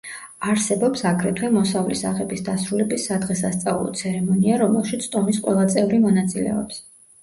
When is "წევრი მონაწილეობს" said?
5.79-6.87